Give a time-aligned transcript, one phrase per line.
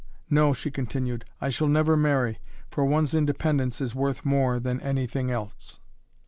[0.31, 2.39] No," she continued, "I shall never marry,
[2.71, 5.79] for one's independence is worth more than anything else.